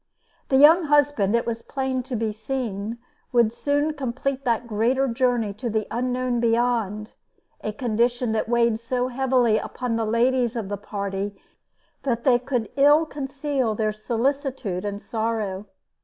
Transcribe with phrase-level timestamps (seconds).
[0.49, 2.97] The young husband, it was plain to be seen,
[3.31, 7.11] would soon complete that greater journey to the unknown beyond,
[7.63, 11.39] a condition that weighed so heavily upon the ladies of the party
[12.01, 15.67] that they could ill conceal their solicitude and sorrow.